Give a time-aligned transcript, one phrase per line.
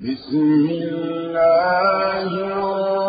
[0.00, 3.01] بسم الله الرحمن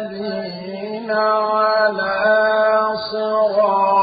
[0.00, 2.16] الذين على
[3.12, 3.99] صراط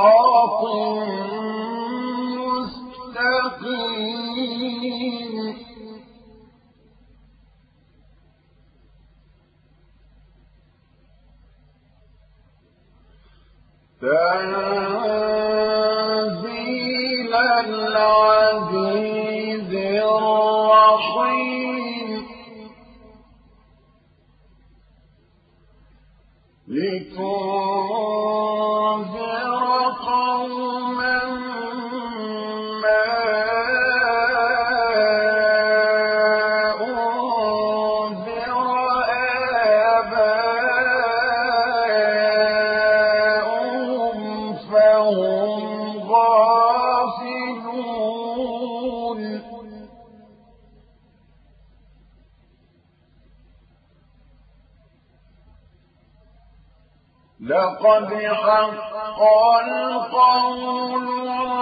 [57.68, 59.22] لقد حق
[59.68, 61.08] القول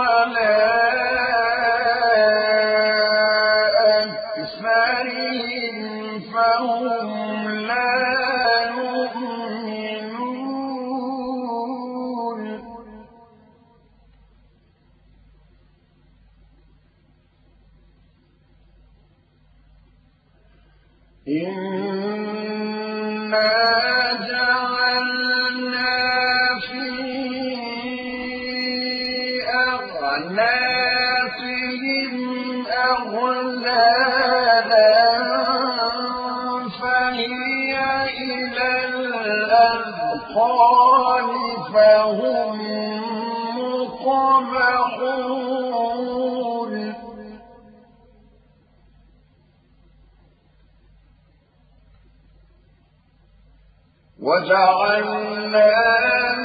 [0.08, 1.35] على
[54.26, 55.72] وجعلنا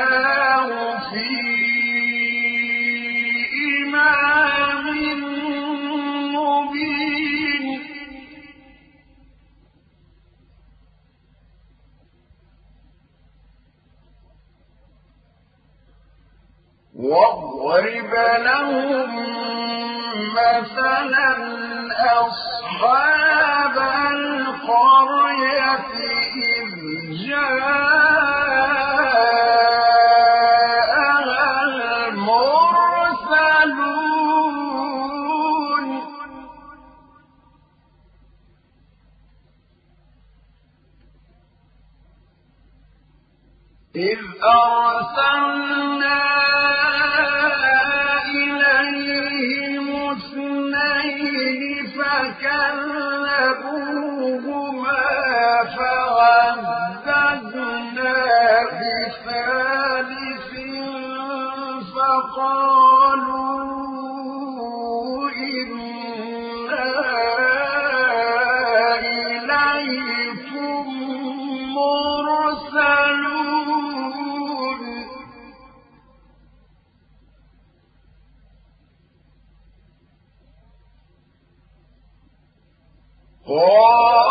[83.49, 84.24] قال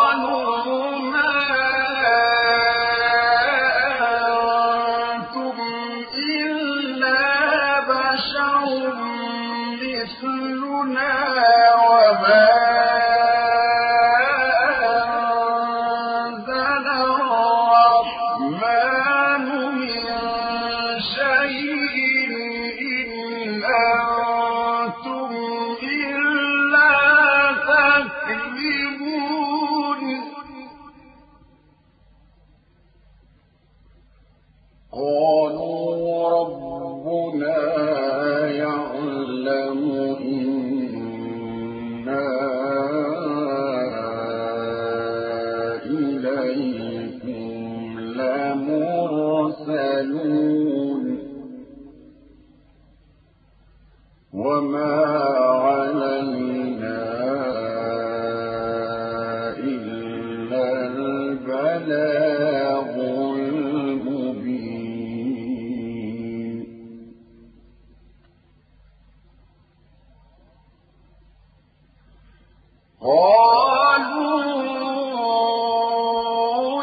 [73.04, 74.44] قالوا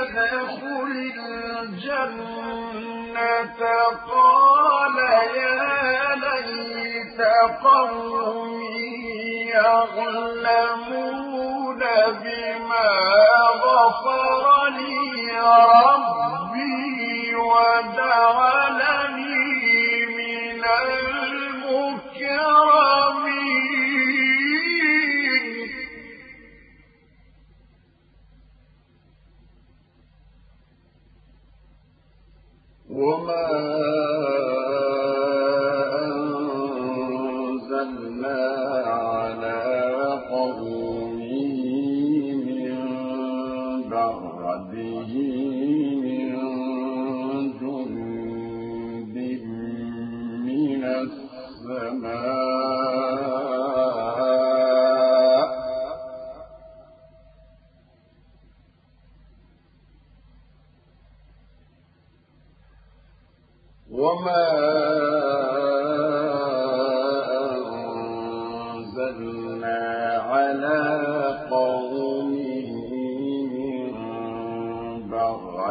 [0.06, 1.12] قيل ادخل
[1.62, 3.60] الجنة
[4.10, 4.96] قال
[5.36, 7.20] يا ليت
[7.64, 8.96] قومي
[10.66, 11.12] يعلمون
[12.22, 12.90] بما
[13.64, 15.40] غفر لي
[15.74, 19.05] ربي وجعلني
[32.96, 34.05] وما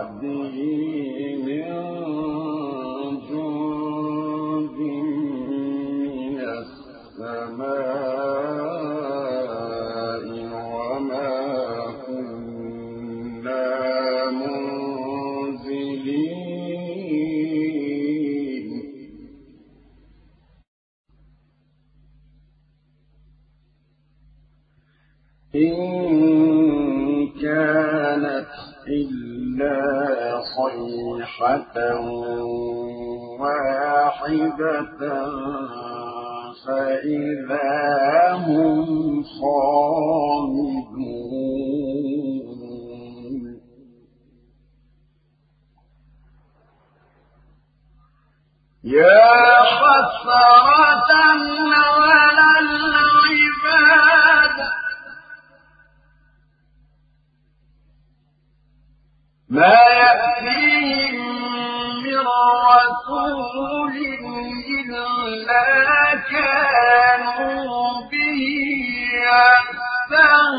[0.05, 0.84] بعده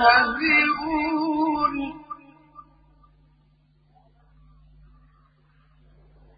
[0.07, 1.77] يستهزئون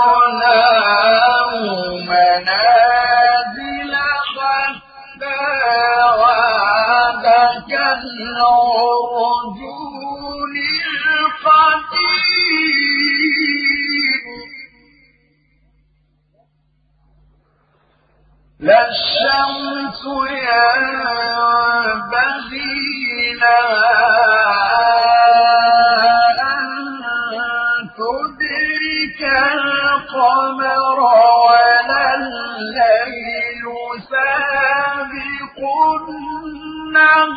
[2.10, 3.92] منازل
[4.36, 5.38] حتى
[6.22, 7.26] عاد
[7.70, 8.94] كالعرجون
[11.16, 11.96] القديم.
[18.60, 20.02] لا الشمس
[20.46, 21.64] ينبغي
[23.40, 24.75] لها
[30.16, 33.64] القمر ولا الليل
[34.10, 35.58] سابق
[36.08, 37.36] النهار.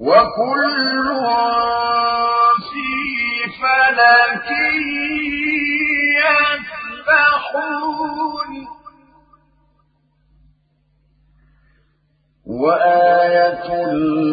[0.00, 1.06] وكل
[2.70, 2.90] في
[3.60, 4.48] فلك
[6.20, 7.99] يسبحون
[12.60, 13.68] وآية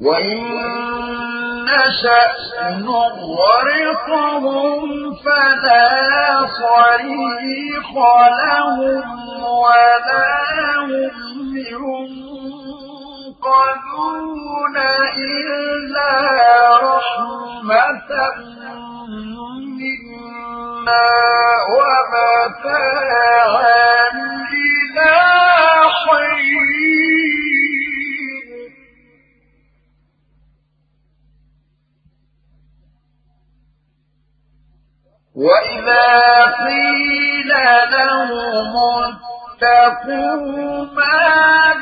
[0.00, 0.40] وإن
[1.64, 2.34] نشأ
[2.78, 4.80] نغرقهم
[5.14, 7.90] فلا صريخ
[8.44, 9.04] لهم
[9.44, 10.30] ولا
[10.80, 11.12] هم
[11.56, 12.66] ينقذون
[15.16, 16.12] إلا
[16.82, 18.10] رحمة
[19.78, 20.13] منه
[21.74, 23.24] ومتاعا
[24.54, 25.12] إلى
[26.04, 26.54] حين
[35.34, 37.48] وإذا قيل
[37.90, 38.74] لهم
[39.56, 41.73] اتقوا ما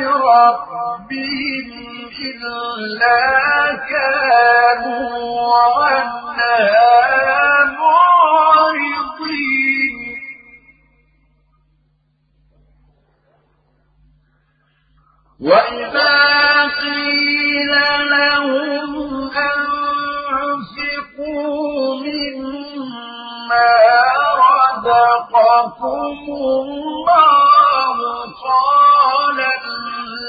[0.00, 1.68] ربهم
[2.20, 3.20] إلا
[3.90, 6.58] كانوا عنها
[7.78, 9.40] معرضين.
[15.40, 16.14] وإذا
[16.80, 17.72] قيل
[18.10, 18.92] لهم
[20.40, 23.70] أنفقوا مما
[24.42, 27.96] رزقكم الله
[28.44, 28.89] قال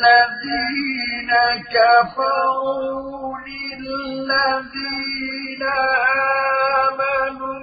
[0.02, 1.32] الذين
[1.74, 3.38] كفروا
[3.82, 5.64] للذين
[6.92, 7.62] آمنوا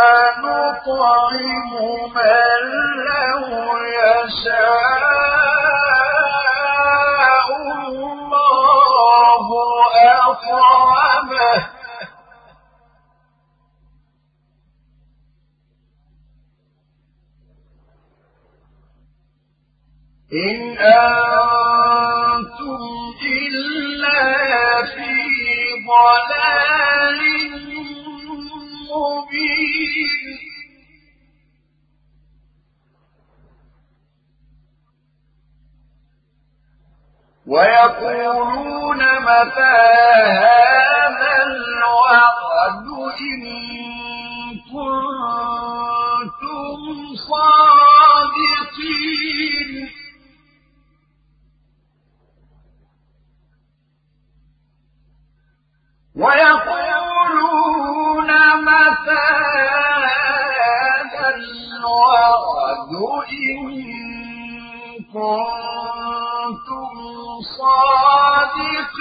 [0.00, 1.70] أنطعم
[2.14, 2.60] من
[3.08, 3.44] لو
[3.86, 4.89] يشاء.
[20.32, 22.20] إن أنتم
[23.26, 24.22] إلا
[24.86, 25.10] في
[25.90, 27.20] ضلال
[28.90, 30.38] مبين.
[37.70, 39.78] ويقولون متى
[40.42, 42.86] هذا الوعد
[43.20, 43.42] إن
[44.72, 46.50] كنتم
[48.10, 48.90] صادقين؟
[56.20, 57.80] ويقولون
[58.64, 59.28] متى
[60.04, 62.92] هذا الوعد
[63.40, 63.60] إن
[65.12, 66.94] كنتم
[67.58, 69.00] صادقين؟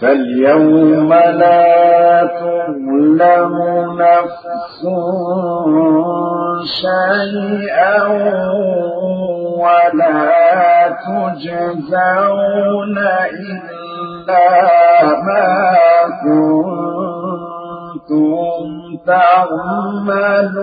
[0.00, 3.54] فاليوم لا تظلم
[4.00, 4.80] نفس
[6.64, 8.02] شيئا
[9.58, 12.96] ولا تجزون
[13.48, 14.48] إلا
[15.26, 15.48] ما
[18.08, 18.66] كنتم
[19.06, 20.58] تعملون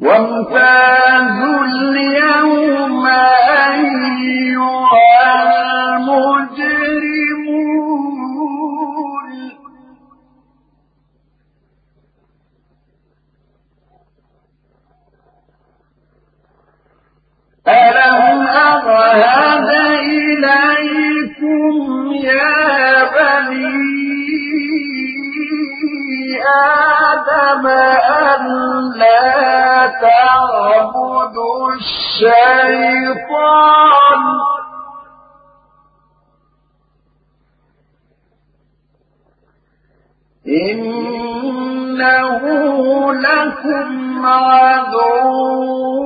[0.00, 3.06] وامتازوا اليوم
[3.66, 4.52] أيها
[8.22, 9.52] المجرمون
[17.68, 19.81] ألم أعهد
[26.42, 28.42] آدم أن
[28.96, 33.42] لا تعبدوا الشيطان.
[40.48, 42.42] إنه
[43.12, 46.01] لكم عدو.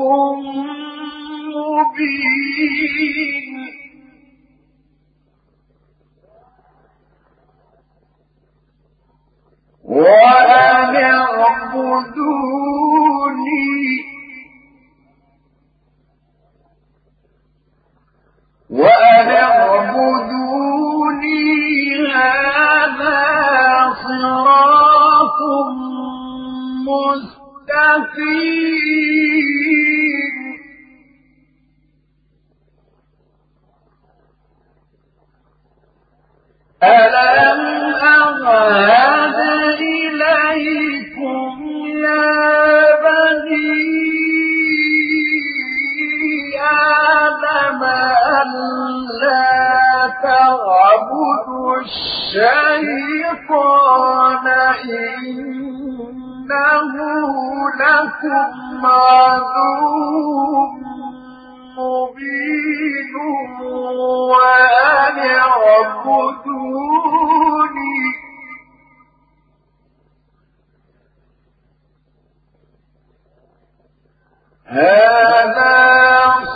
[74.66, 75.76] هذا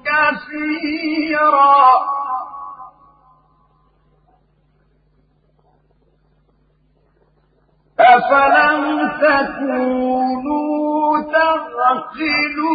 [0.04, 2.01] كثيرا.
[8.22, 12.72] أفلم تكونوا تعقلون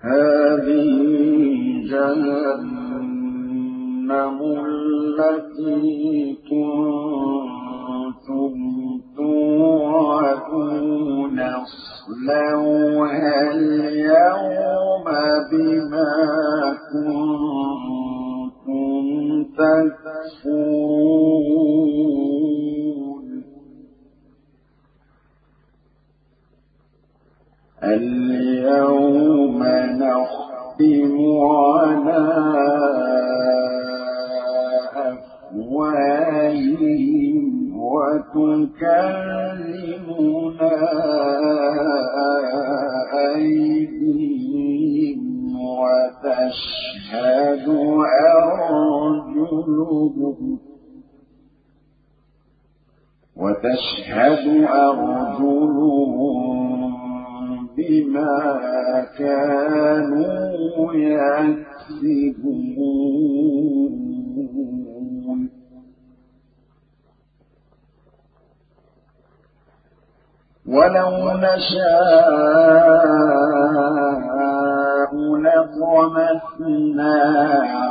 [0.00, 0.88] هذه
[1.90, 3.18] جهنم
[4.66, 7.42] التي كنتم
[9.16, 10.58] توعدون
[11.40, 15.06] اصلوها اليوم
[15.50, 16.12] بما
[16.92, 17.81] كنتم
[19.56, 21.42] تكفرون
[27.82, 30.51] اليوم نختم
[53.82, 55.72] وتشهد أرجلهم
[57.76, 58.36] بما
[59.18, 62.32] كانوا يكسبون.
[70.66, 72.32] ولو نشاء
[75.44, 77.16] لطمسنا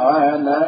[0.01, 0.61] على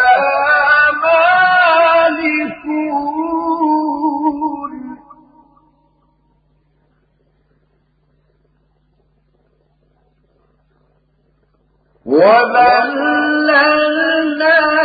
[13.51, 14.80] وذللناها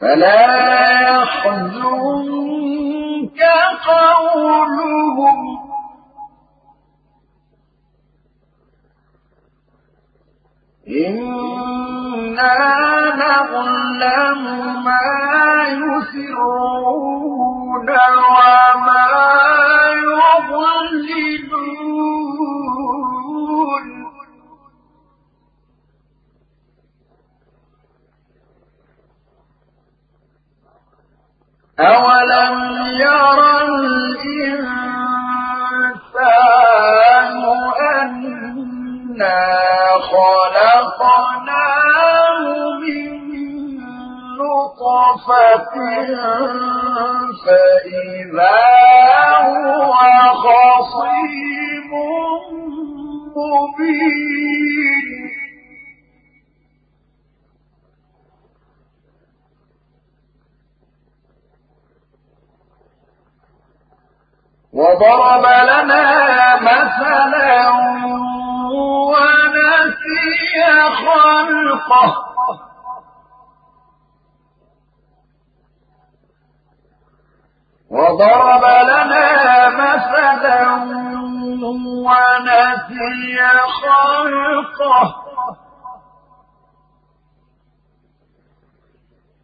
[0.00, 1.40] فلا يحزنك
[3.86, 5.38] قولهم.
[10.88, 12.56] إنا
[13.16, 14.40] نعلم
[14.84, 15.06] ما
[15.68, 16.94] يسرون
[17.90, 19.06] وما
[19.94, 21.43] يعلنون
[31.80, 32.58] أولم
[33.00, 34.94] يرى الإنسان
[39.20, 39.40] أنا
[40.10, 41.58] خلقناه
[42.80, 43.12] من
[44.38, 45.74] نطفة
[47.46, 48.60] فإذا
[49.42, 49.94] هو
[50.44, 51.90] خصيم
[53.36, 54.73] مبين
[64.74, 67.70] وضرب لنا مثلا
[69.10, 70.64] ونسي
[71.06, 72.24] خلقه.
[77.90, 80.74] وضرب لنا مثلا
[82.06, 83.38] ونسي
[83.82, 85.24] خلقه.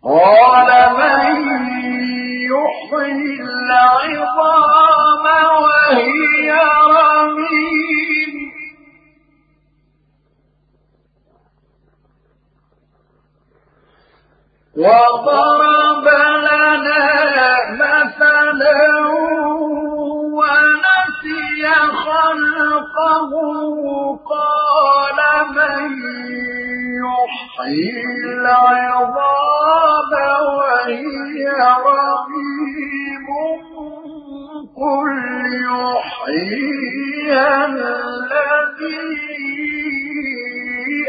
[0.04, 1.59] قال من
[2.50, 5.24] يحيي العظام
[5.62, 6.50] وهي
[6.90, 8.34] رميم
[14.76, 16.06] وضرب
[16.44, 18.90] لنا مثلا
[22.10, 23.32] خلقه
[24.30, 25.18] قال
[25.54, 25.90] من
[27.06, 28.04] يحيي
[28.34, 30.12] العظام
[30.56, 31.38] وهي
[31.86, 33.26] رميم
[34.76, 35.12] قل
[35.70, 37.32] يحيي
[37.64, 39.00] الذي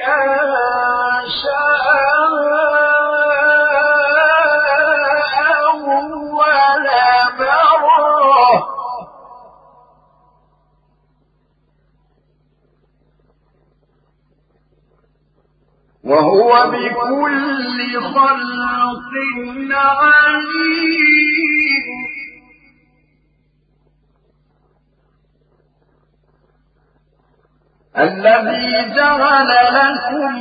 [0.08, 1.62] أنشأها
[16.12, 19.12] وهو بكل خلق
[19.72, 21.41] عليم.
[27.97, 30.36] الذي جعل لكم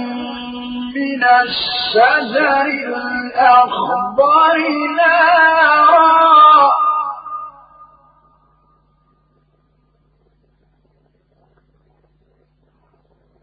[0.96, 2.66] من الشجر
[3.22, 4.58] الأخضر
[4.96, 6.39] نارا.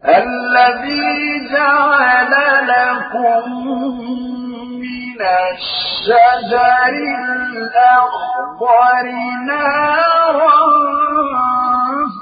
[0.04, 2.32] الذي جعل
[2.68, 3.44] لكم
[4.78, 6.92] من الشجر
[7.56, 9.04] الأخضر
[9.46, 10.60] نارا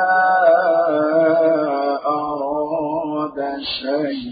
[2.06, 3.38] أراد
[3.82, 4.31] شيئا.